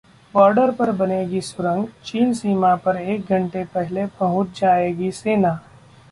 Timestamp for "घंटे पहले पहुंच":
3.29-4.59